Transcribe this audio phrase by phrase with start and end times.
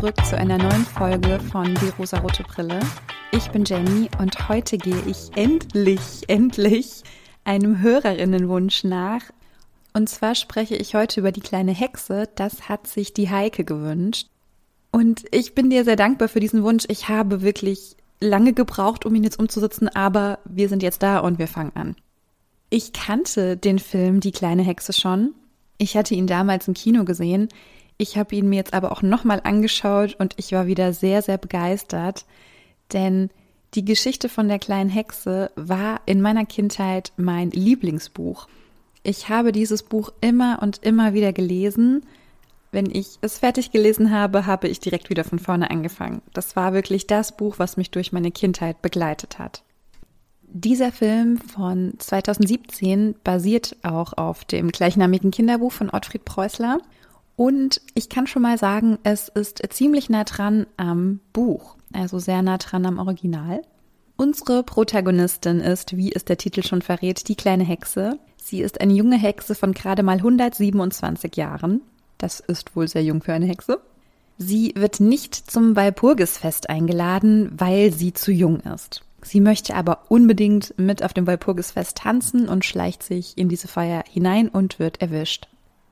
[0.00, 2.78] zurück zu einer neuen Folge von Die rosarote Brille.
[3.32, 7.02] Ich bin Jenny und heute gehe ich endlich, endlich
[7.42, 9.22] einem Hörerinnenwunsch nach.
[9.94, 12.28] Und zwar spreche ich heute über die kleine Hexe.
[12.36, 14.28] Das hat sich die Heike gewünscht.
[14.92, 16.84] Und ich bin dir sehr dankbar für diesen Wunsch.
[16.86, 21.40] Ich habe wirklich lange gebraucht, um ihn jetzt umzusetzen, aber wir sind jetzt da und
[21.40, 21.96] wir fangen an.
[22.70, 25.34] Ich kannte den Film Die kleine Hexe schon.
[25.76, 27.48] Ich hatte ihn damals im Kino gesehen.
[27.98, 31.36] Ich habe ihn mir jetzt aber auch nochmal angeschaut und ich war wieder sehr, sehr
[31.36, 32.24] begeistert,
[32.92, 33.28] denn
[33.74, 38.48] die Geschichte von der kleinen Hexe war in meiner Kindheit mein Lieblingsbuch.
[39.02, 42.06] Ich habe dieses Buch immer und immer wieder gelesen.
[42.70, 46.22] Wenn ich es fertig gelesen habe, habe ich direkt wieder von vorne angefangen.
[46.32, 49.64] Das war wirklich das Buch, was mich durch meine Kindheit begleitet hat.
[50.42, 56.78] Dieser Film von 2017 basiert auch auf dem gleichnamigen Kinderbuch von Ottfried Preußler
[57.38, 62.42] und ich kann schon mal sagen, es ist ziemlich nah dran am Buch, also sehr
[62.42, 63.62] nah dran am Original.
[64.16, 68.18] Unsere Protagonistin ist, wie es der Titel schon verrät, die kleine Hexe.
[68.42, 71.82] Sie ist eine junge Hexe von gerade mal 127 Jahren.
[72.18, 73.80] Das ist wohl sehr jung für eine Hexe.
[74.36, 79.04] Sie wird nicht zum Walpurgisfest eingeladen, weil sie zu jung ist.
[79.22, 84.02] Sie möchte aber unbedingt mit auf dem Walpurgisfest tanzen und schleicht sich in diese Feier
[84.10, 85.46] hinein und wird erwischt.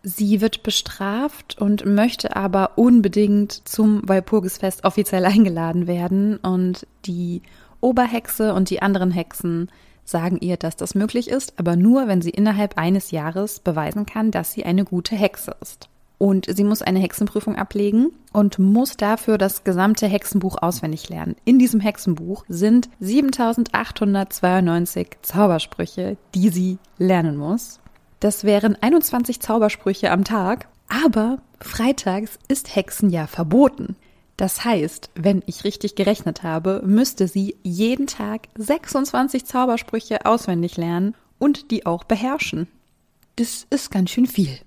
[0.09, 7.43] Sie wird bestraft und möchte aber unbedingt zum Walpurgisfest offiziell eingeladen werden und die
[7.81, 9.69] Oberhexe und die anderen Hexen
[10.05, 14.31] sagen ihr, dass das möglich ist, aber nur, wenn sie innerhalb eines Jahres beweisen kann,
[14.31, 15.89] dass sie eine gute Hexe ist.
[16.19, 21.35] Und sie muss eine Hexenprüfung ablegen und muss dafür das gesamte Hexenbuch auswendig lernen.
[21.45, 27.81] In diesem Hexenbuch sind 7892 Zaubersprüche, die sie lernen muss.
[28.27, 33.95] Das wären 21 Zaubersprüche am Tag, aber freitags ist Hexenjahr verboten.
[34.37, 41.15] Das heißt, wenn ich richtig gerechnet habe, müsste sie jeden Tag 26 Zaubersprüche auswendig lernen
[41.39, 42.67] und die auch beherrschen.
[43.37, 44.59] Das ist ganz schön viel.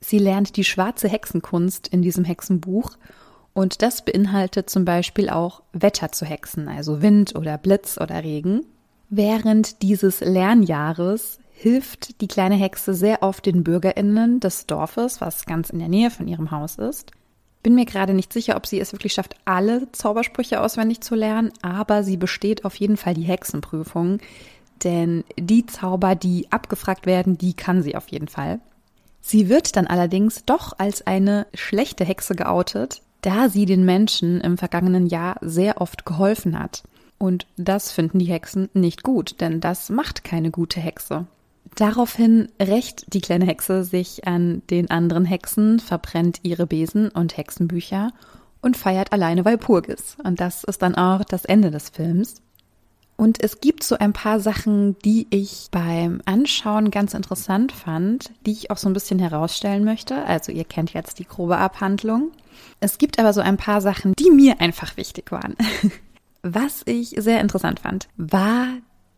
[0.00, 2.98] Sie lernt die schwarze Hexenkunst in diesem Hexenbuch
[3.54, 8.66] und das beinhaltet zum Beispiel auch Wetter zu hexen, also Wind oder Blitz oder Regen.
[9.08, 15.70] Während dieses Lernjahres hilft die kleine Hexe sehr oft den BürgerInnen des Dorfes, was ganz
[15.70, 17.12] in der Nähe von ihrem Haus ist.
[17.62, 21.50] Bin mir gerade nicht sicher, ob sie es wirklich schafft, alle Zaubersprüche auswendig zu lernen,
[21.62, 24.18] aber sie besteht auf jeden Fall die Hexenprüfung,
[24.82, 28.60] denn die Zauber, die abgefragt werden, die kann sie auf jeden Fall.
[29.22, 34.58] Sie wird dann allerdings doch als eine schlechte Hexe geoutet, da sie den Menschen im
[34.58, 36.82] vergangenen Jahr sehr oft geholfen hat.
[37.16, 41.26] Und das finden die Hexen nicht gut, denn das macht keine gute Hexe.
[41.76, 48.12] Daraufhin rächt die kleine Hexe sich an den anderen Hexen, verbrennt ihre Besen und Hexenbücher
[48.60, 50.16] und feiert alleine Walpurgis.
[50.22, 52.36] Und das ist dann auch das Ende des Films.
[53.16, 58.52] Und es gibt so ein paar Sachen, die ich beim Anschauen ganz interessant fand, die
[58.52, 60.24] ich auch so ein bisschen herausstellen möchte.
[60.24, 62.32] Also ihr kennt jetzt die grobe Abhandlung.
[62.80, 65.56] Es gibt aber so ein paar Sachen, die mir einfach wichtig waren.
[66.42, 68.66] Was ich sehr interessant fand, war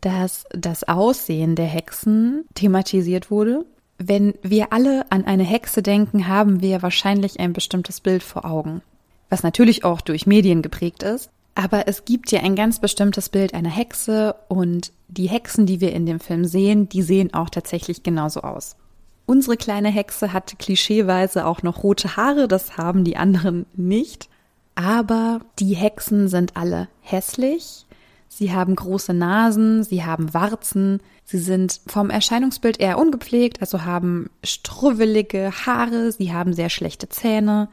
[0.06, 3.66] dass das Aussehen der Hexen thematisiert wurde.
[3.98, 8.82] Wenn wir alle an eine Hexe denken, haben wir wahrscheinlich ein bestimmtes Bild vor Augen,
[9.30, 11.30] was natürlich auch durch Medien geprägt ist.
[11.56, 15.92] Aber es gibt ja ein ganz bestimmtes Bild einer Hexe und die Hexen, die wir
[15.92, 18.76] in dem Film sehen, die sehen auch tatsächlich genauso aus.
[19.24, 24.28] Unsere kleine Hexe hat klischeeweise auch noch rote Haare, das haben die anderen nicht.
[24.76, 27.85] Aber die Hexen sind alle hässlich,
[28.28, 34.30] Sie haben große Nasen, sie haben Warzen, sie sind vom Erscheinungsbild eher ungepflegt, also haben
[34.44, 37.68] struwwelige Haare, sie haben sehr schlechte Zähne,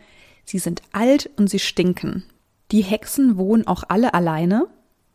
[0.45, 2.23] sie sind alt und sie stinken.
[2.71, 4.67] Die Hexen wohnen auch alle alleine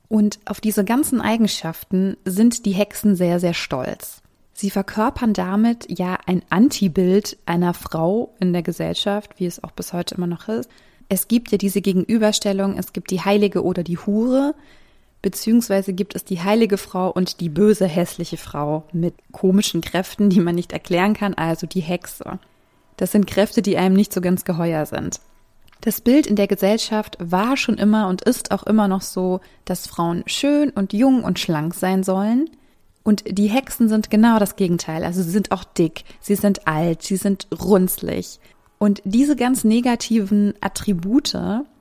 [0.08, 4.22] und auf diese ganzen Eigenschaften sind die Hexen sehr, sehr stolz.
[4.52, 9.92] Sie verkörpern damit ja ein Antibild einer Frau in der Gesellschaft, wie es auch bis
[9.92, 10.68] heute immer noch ist.
[11.08, 14.54] Es gibt ja diese Gegenüberstellung, es gibt die Heilige oder die Hure,
[15.22, 20.40] beziehungsweise gibt es die heilige Frau und die böse hässliche Frau mit komischen Kräften, die
[20.40, 22.38] man nicht erklären kann, also die Hexe.
[22.96, 25.20] Das sind Kräfte, die einem nicht so ganz geheuer sind.
[25.80, 29.86] Das Bild in der Gesellschaft war schon immer und ist auch immer noch so, dass
[29.86, 32.50] Frauen schön und jung und schlank sein sollen.
[33.04, 35.04] Und die Hexen sind genau das Gegenteil.
[35.04, 38.40] Also sie sind auch dick, sie sind alt, sie sind runzlig.
[38.78, 41.36] Und diese ganz negativen Attribute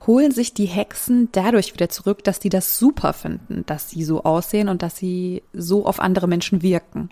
[0.07, 4.23] holen sich die Hexen dadurch wieder zurück, dass die das super finden, dass sie so
[4.23, 7.09] aussehen und dass sie so auf andere Menschen wirken.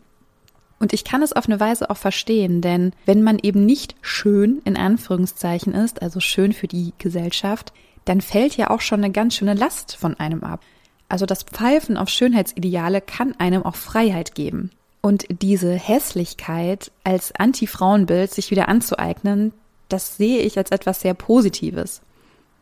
[0.79, 4.61] Und ich kann es auf eine Weise auch verstehen, denn wenn man eben nicht schön
[4.65, 7.71] in Anführungszeichen ist, also schön für die Gesellschaft,
[8.05, 10.61] dann fällt ja auch schon eine ganz schöne Last von einem ab.
[11.07, 14.71] Also das Pfeifen auf Schönheitsideale kann einem auch Freiheit geben.
[15.01, 19.53] Und diese Hässlichkeit als Anti-Frauenbild sich wieder anzueignen,
[19.89, 22.01] das sehe ich als etwas sehr Positives.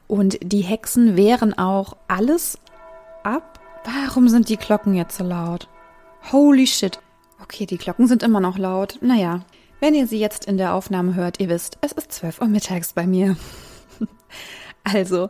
[0.07, 2.59] Und die Hexen wehren auch alles
[3.23, 3.59] ab.
[3.83, 5.67] Warum sind die Glocken jetzt so laut?
[6.31, 6.99] Holy shit.
[7.41, 8.99] Okay, die Glocken sind immer noch laut.
[9.01, 9.41] Naja,
[9.79, 12.93] wenn ihr sie jetzt in der Aufnahme hört, ihr wisst, es ist 12 Uhr mittags
[12.93, 13.35] bei mir.
[14.83, 15.29] also,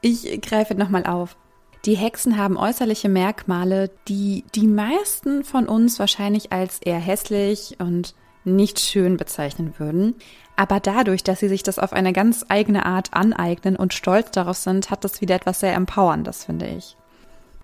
[0.00, 1.36] ich greife nochmal auf.
[1.84, 8.14] Die Hexen haben äußerliche Merkmale, die die meisten von uns wahrscheinlich als eher hässlich und
[8.44, 10.14] nicht schön bezeichnen würden.
[10.56, 14.56] Aber dadurch, dass sie sich das auf eine ganz eigene Art aneignen und stolz darauf
[14.56, 16.96] sind, hat das wieder etwas sehr Empowerndes, finde ich.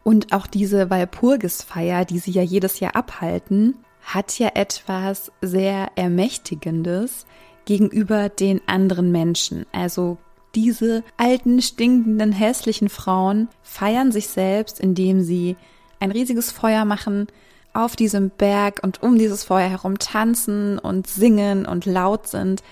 [0.03, 7.27] Und auch diese Walpurgisfeier, die sie ja jedes Jahr abhalten, hat ja etwas sehr Ermächtigendes
[7.65, 9.67] gegenüber den anderen Menschen.
[9.73, 10.19] Also
[10.55, 15.57] diese alten, stinkenden, hässlichen Frauen feiern sich selbst, indem sie
[16.01, 17.29] ein riesiges Feuer machen,
[17.73, 22.63] auf diesem Berg und um dieses Feuer herum tanzen und singen und laut sind.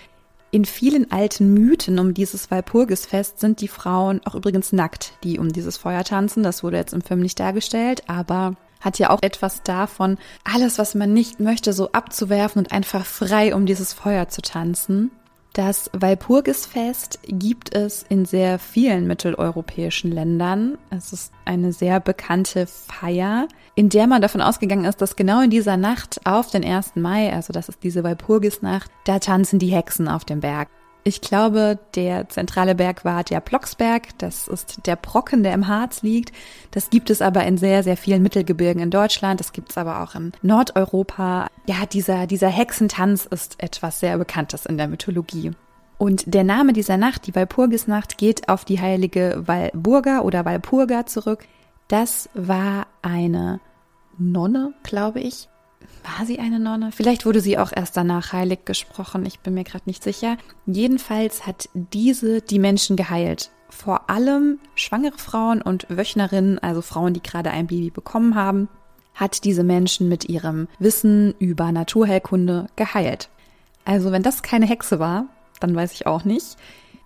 [0.50, 5.52] In vielen alten Mythen um dieses Walpurgisfest sind die Frauen auch übrigens nackt, die um
[5.52, 6.42] dieses Feuer tanzen.
[6.42, 10.94] Das wurde jetzt im Film nicht dargestellt, aber hat ja auch etwas davon, alles, was
[10.94, 15.10] man nicht möchte, so abzuwerfen und einfach frei um dieses Feuer zu tanzen.
[15.58, 20.78] Das Walpurgisfest gibt es in sehr vielen mitteleuropäischen Ländern.
[20.90, 25.50] Es ist eine sehr bekannte Feier, in der man davon ausgegangen ist, dass genau in
[25.50, 26.94] dieser Nacht auf den 1.
[26.94, 30.68] Mai, also das ist diese Walpurgisnacht, da tanzen die Hexen auf dem Berg.
[31.04, 34.18] Ich glaube, der zentrale Berg war der Blocksberg.
[34.18, 36.32] Das ist der Brocken, der im Harz liegt.
[36.70, 39.40] Das gibt es aber in sehr, sehr vielen Mittelgebirgen in Deutschland.
[39.40, 41.48] Das gibt es aber auch in Nordeuropa.
[41.66, 45.52] Ja, dieser, dieser Hexentanz ist etwas sehr Bekanntes in der Mythologie.
[45.98, 51.44] Und der Name dieser Nacht, die Walpurgisnacht, geht auf die heilige Walburga oder Walpurga zurück.
[51.88, 53.60] Das war eine
[54.18, 55.48] Nonne, glaube ich,
[56.02, 56.90] war sie eine Nonne?
[56.92, 60.36] Vielleicht wurde sie auch erst danach heilig gesprochen, ich bin mir gerade nicht sicher.
[60.66, 63.50] Jedenfalls hat diese die Menschen geheilt.
[63.68, 68.68] Vor allem schwangere Frauen und Wöchnerinnen, also Frauen, die gerade ein Baby bekommen haben,
[69.14, 73.28] hat diese Menschen mit ihrem Wissen über Naturheilkunde geheilt.
[73.84, 75.26] Also wenn das keine Hexe war,
[75.60, 76.56] dann weiß ich auch nicht.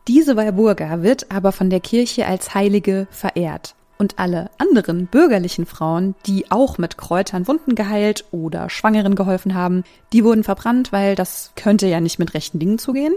[0.09, 6.17] Diese Walburga wird aber von der Kirche als Heilige verehrt und alle anderen bürgerlichen Frauen,
[6.27, 11.53] die auch mit Kräutern Wunden geheilt oder Schwangeren geholfen haben, die wurden verbrannt, weil das
[11.55, 13.15] könnte ja nicht mit rechten Dingen zugehen.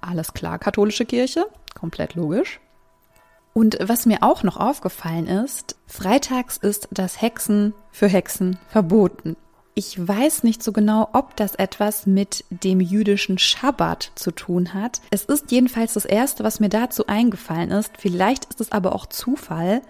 [0.00, 1.44] Alles klar, katholische Kirche,
[1.78, 2.58] komplett logisch.
[3.52, 9.36] Und was mir auch noch aufgefallen ist, freitags ist das Hexen für Hexen verboten.
[9.74, 15.02] Ich weiß nicht so genau, ob das etwas mit dem jüdischen Schabbat zu tun hat.
[15.10, 17.90] Es ist jedenfalls das Erste, was mir dazu eingefallen ist.
[17.98, 19.82] Vielleicht ist es aber auch Zufall,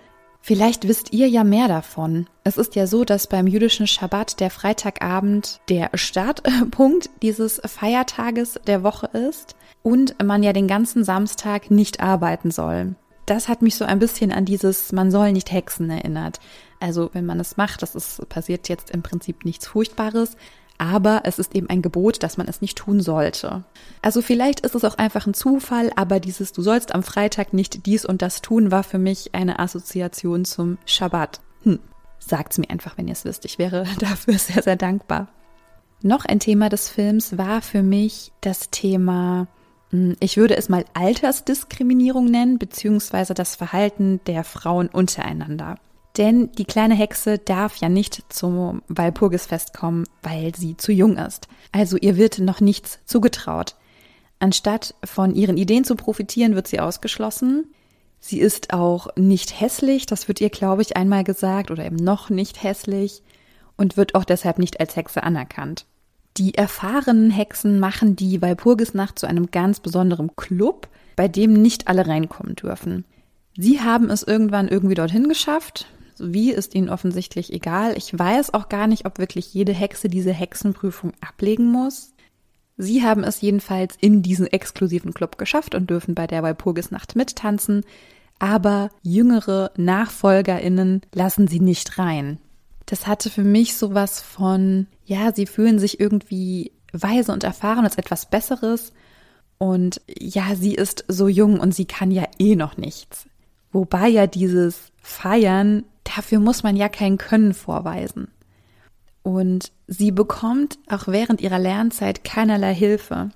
[0.46, 2.26] Vielleicht wisst ihr ja mehr davon.
[2.42, 8.82] Es ist ja so, dass beim jüdischen Schabbat der Freitagabend der Startpunkt dieses Feiertages der
[8.82, 12.94] Woche ist und man ja den ganzen Samstag nicht arbeiten soll.
[13.24, 16.40] Das hat mich so ein bisschen an dieses Man soll nicht hexen erinnert.
[16.78, 20.36] Also wenn man es macht, das ist passiert jetzt im Prinzip nichts Furchtbares,
[20.78, 23.64] aber es ist eben ein Gebot, dass man es nicht tun sollte.
[24.02, 27.86] Also vielleicht ist es auch einfach ein Zufall, aber dieses Du sollst am Freitag nicht
[27.86, 31.40] dies und das tun war für mich eine Assoziation zum Schabbat.
[31.62, 31.78] Hm.
[32.18, 33.44] Sagt's mir einfach, wenn ihr es wisst.
[33.44, 35.28] Ich wäre dafür sehr, sehr dankbar.
[36.02, 39.46] Noch ein Thema des Films war für mich das Thema,
[39.90, 45.76] hm, ich würde es mal Altersdiskriminierung nennen, beziehungsweise das Verhalten der Frauen untereinander.
[46.16, 51.48] Denn die kleine Hexe darf ja nicht zum Walpurgisfest kommen, weil sie zu jung ist.
[51.72, 53.74] Also ihr wird noch nichts zugetraut.
[54.38, 57.66] Anstatt von ihren Ideen zu profitieren, wird sie ausgeschlossen.
[58.20, 62.30] Sie ist auch nicht hässlich, das wird ihr, glaube ich, einmal gesagt, oder eben noch
[62.30, 63.22] nicht hässlich
[63.76, 65.84] und wird auch deshalb nicht als Hexe anerkannt.
[66.36, 72.06] Die erfahrenen Hexen machen die Walpurgisnacht zu einem ganz besonderen Club, bei dem nicht alle
[72.06, 73.04] reinkommen dürfen.
[73.56, 75.86] Sie haben es irgendwann irgendwie dorthin geschafft,
[76.18, 77.96] wie ist ihnen offensichtlich egal.
[77.96, 82.12] Ich weiß auch gar nicht, ob wirklich jede Hexe diese Hexenprüfung ablegen muss.
[82.76, 87.84] Sie haben es jedenfalls in diesen exklusiven Club geschafft und dürfen bei der Walpurgisnacht mittanzen,
[88.38, 92.38] aber jüngere NachfolgerInnen lassen sie nicht rein.
[92.86, 97.96] Das hatte für mich sowas von, ja, sie fühlen sich irgendwie weise und erfahren als
[97.96, 98.92] etwas Besseres
[99.58, 103.26] und ja, sie ist so jung und sie kann ja eh noch nichts.
[103.72, 108.28] Wobei ja dieses Feiern dafür muss man ja kein Können vorweisen.
[109.22, 113.30] Und sie bekommt auch während ihrer Lernzeit keinerlei Hilfe.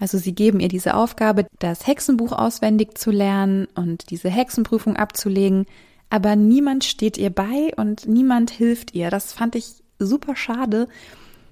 [0.00, 5.66] Also sie geben ihr diese Aufgabe, das Hexenbuch auswendig zu lernen und diese Hexenprüfung abzulegen,
[6.10, 9.10] aber niemand steht ihr bei und niemand hilft ihr.
[9.10, 10.88] Das fand ich super schade,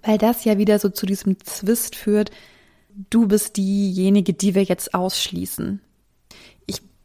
[0.02, 2.30] weil das ja wieder so zu diesem Zwist führt,
[3.11, 5.80] du bist diejenige, die wir jetzt ausschließen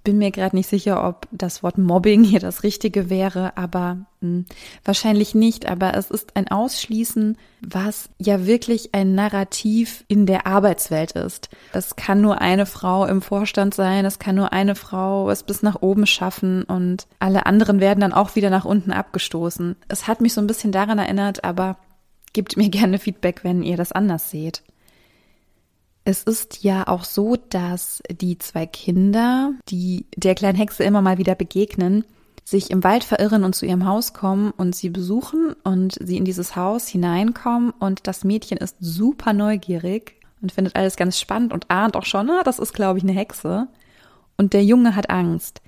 [0.06, 4.06] bin mir gerade nicht sicher, ob das Wort Mobbing hier das Richtige wäre, aber mh,
[4.22, 4.46] hm,
[4.86, 5.68] wahrscheinlich nicht.
[5.68, 11.50] Aber es ist ein Ausschließen, was ja wirklich ein Narrativ in der Arbeitswelt ist.
[11.74, 15.62] Es kann nur eine Frau im Vorstand sein, es kann nur eine Frau es bis
[15.62, 19.76] nach oben schaffen und alle anderen werden dann auch wieder nach unten abgestoßen.
[19.90, 21.78] Es hat mich so ein bisschen daran erinnert, aber
[22.32, 24.62] gebt mir gerne Feedback, wenn ihr das anders seht.
[26.08, 31.18] Es ist ja auch so, dass die zwei Kinder, die der kleinen Hexe immer mal
[31.18, 32.06] wieder begegnen,
[32.44, 36.26] sich im Wald verirren und zu ihrem Haus kommen und sie besuchen und sie in
[36.26, 41.72] dieses Haus hineinkommen und das Mädchen ist super neugierig und findet alles ganz spannend und
[41.72, 43.68] ahnt auch schon, na, das ist glaube ich eine Hexe
[44.38, 45.64] und der Junge hat Angst.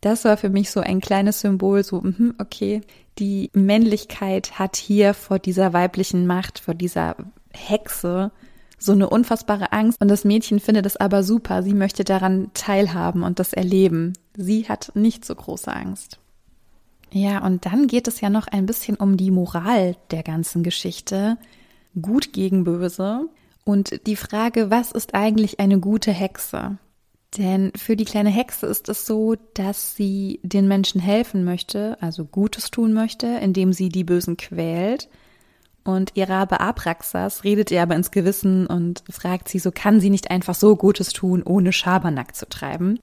[0.00, 2.80] Das war für mich so ein kleines Symbol, so, mhm, okay,
[3.20, 7.14] die Männlichkeit hat hier vor dieser weiblichen Macht, vor dieser
[7.52, 8.32] Hexe
[8.82, 11.62] so eine unfassbare Angst und das Mädchen findet es aber super.
[11.62, 14.12] Sie möchte daran teilhaben und das erleben.
[14.36, 16.18] Sie hat nicht so große Angst.
[17.12, 21.36] Ja, und dann geht es ja noch ein bisschen um die Moral der ganzen Geschichte.
[22.00, 23.28] Gut gegen böse.
[23.64, 26.78] Und die Frage, was ist eigentlich eine gute Hexe?
[27.38, 32.24] Denn für die kleine Hexe ist es so, dass sie den Menschen helfen möchte, also
[32.24, 35.08] Gutes tun möchte, indem sie die Bösen quält
[35.84, 40.10] und ihr Rabe Abraxas redet ihr aber ins Gewissen und fragt sie, so kann sie
[40.10, 42.98] nicht einfach so Gutes tun, ohne Schabernack zu treiben.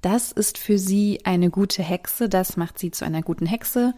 [0.00, 3.94] Das ist für sie eine gute Hexe, das macht sie zu einer guten Hexe,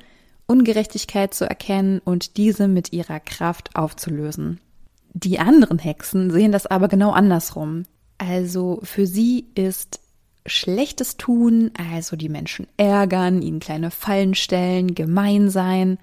[0.46, 4.60] Ungerechtigkeit zu erkennen und diese mit ihrer Kraft aufzulösen.
[5.14, 7.84] Die anderen Hexen sehen das aber genau andersrum.
[8.18, 10.00] Also für sie ist
[10.46, 15.98] schlechtes Tun, also die Menschen ärgern, ihnen kleine Fallen stellen, gemein sein,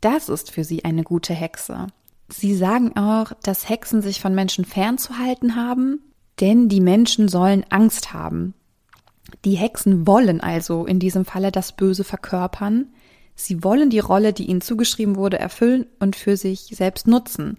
[0.00, 1.88] das ist für sie eine gute Hexe.
[2.28, 6.00] Sie sagen auch, dass Hexen sich von Menschen fernzuhalten haben,
[6.40, 8.54] denn die Menschen sollen Angst haben.
[9.44, 12.86] Die Hexen wollen also in diesem Falle das Böse verkörpern.
[13.34, 17.58] Sie wollen die Rolle, die ihnen zugeschrieben wurde, erfüllen und für sich selbst nutzen.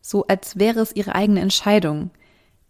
[0.00, 2.10] So als wäre es ihre eigene Entscheidung.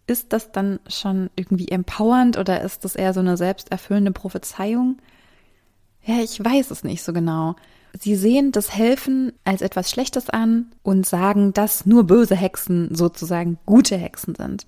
[0.07, 4.97] Ist das dann schon irgendwie empowernd oder ist das eher so eine selbsterfüllende Prophezeiung?
[6.03, 7.55] Ja, ich weiß es nicht so genau.
[7.99, 13.57] Sie sehen das Helfen als etwas Schlechtes an und sagen, dass nur böse Hexen sozusagen
[13.65, 14.65] gute Hexen sind.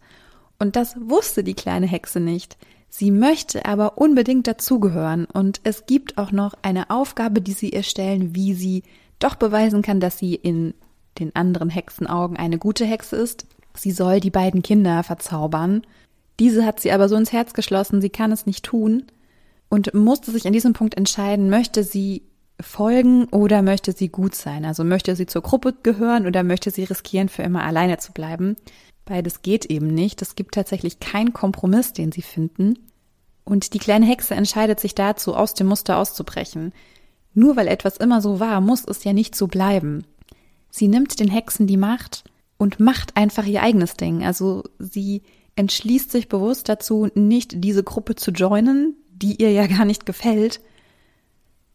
[0.60, 2.58] Und das wusste die kleine Hexe nicht.
[2.90, 7.84] Sie möchte aber unbedingt dazugehören und es gibt auch noch eine Aufgabe, die sie ihr
[7.84, 8.84] stellen, wie sie
[9.20, 10.74] doch beweisen kann, dass sie in
[11.18, 13.48] den anderen Hexenaugen eine gute Hexe ist.
[13.76, 15.82] Sie soll die beiden Kinder verzaubern.
[16.40, 19.06] Diese hat sie aber so ins Herz geschlossen, sie kann es nicht tun
[19.70, 22.22] und musste sich an diesem Punkt entscheiden, möchte sie
[22.64, 24.66] folgen oder möchte sie gut sein?
[24.66, 28.56] Also möchte sie zur Gruppe gehören oder möchte sie riskieren, für immer alleine zu bleiben?
[29.06, 30.22] Beides geht eben nicht.
[30.22, 32.80] Es gibt tatsächlich keinen Kompromiss, den sie finden.
[33.44, 36.74] Und die kleine Hexe entscheidet sich dazu, aus dem Muster auszubrechen.
[37.34, 40.06] Nur weil etwas immer so war, muss es ja nicht so bleiben.
[40.70, 42.24] Sie nimmt den Hexen die Macht
[42.58, 44.24] und macht einfach ihr eigenes Ding.
[44.24, 45.24] Also sie
[45.56, 50.62] entschließt sich bewusst dazu, nicht diese Gruppe zu joinen, die ihr ja gar nicht gefällt,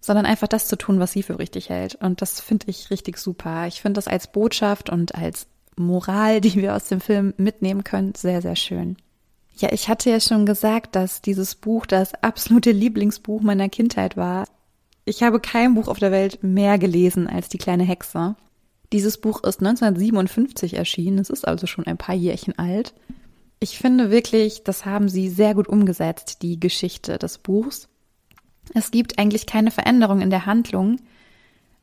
[0.00, 1.96] sondern einfach das zu tun, was sie für richtig hält.
[1.96, 3.66] Und das finde ich richtig super.
[3.66, 8.14] Ich finde das als Botschaft und als Moral, die wir aus dem Film mitnehmen können,
[8.14, 8.96] sehr, sehr schön.
[9.56, 14.46] Ja, ich hatte ja schon gesagt, dass dieses Buch das absolute Lieblingsbuch meiner Kindheit war.
[15.04, 18.36] Ich habe kein Buch auf der Welt mehr gelesen als Die kleine Hexe.
[18.92, 22.94] Dieses Buch ist 1957 erschienen, es ist also schon ein paar Jährchen alt.
[23.60, 27.88] Ich finde wirklich, das haben sie sehr gut umgesetzt, die Geschichte des Buchs.
[28.74, 31.00] Es gibt eigentlich keine Veränderung in der Handlung.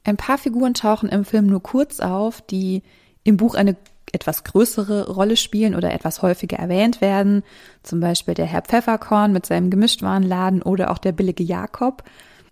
[0.04, 2.84] Ein paar Figuren tauchen im Film nur kurz auf, die
[3.24, 3.76] im Buch eine
[4.12, 7.44] etwas größere Rolle spielen oder etwas häufiger erwähnt werden.
[7.84, 12.04] Zum Beispiel der Herr Pfefferkorn mit seinem Gemischtwarenladen oder auch der billige Jakob.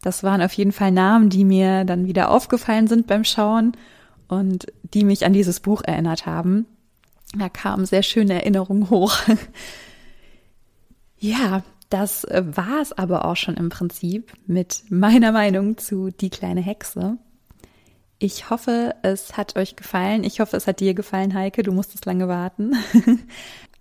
[0.01, 3.71] Das waren auf jeden Fall Namen, die mir dann wieder aufgefallen sind beim Schauen
[4.27, 6.65] und die mich an dieses Buch erinnert haben.
[7.37, 9.17] Da kamen sehr schöne Erinnerungen hoch.
[11.19, 16.31] ja, das äh, war es aber auch schon im Prinzip mit meiner Meinung zu Die
[16.31, 17.17] kleine Hexe.
[18.17, 20.23] Ich hoffe, es hat euch gefallen.
[20.23, 21.61] Ich hoffe, es hat dir gefallen, Heike.
[21.61, 22.75] Du musstest lange warten.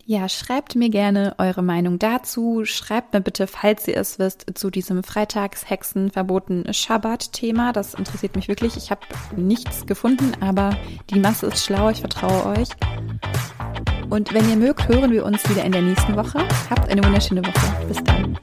[0.05, 2.65] Ja, schreibt mir gerne eure Meinung dazu.
[2.65, 7.73] Schreibt mir bitte, falls ihr es wisst, zu diesem Freitagshexen verboten Schabbat-Thema.
[7.73, 8.77] Das interessiert mich wirklich.
[8.77, 9.03] Ich habe
[9.37, 10.77] nichts gefunden, aber
[11.11, 11.89] die Masse ist schlau.
[11.89, 12.71] Ich vertraue euch.
[14.13, 16.47] Und wenn ihr mögt, hören wir uns wieder in der nächsten Woche.
[16.69, 17.87] Habt eine wunderschöne Woche.
[17.89, 18.37] Bis dann.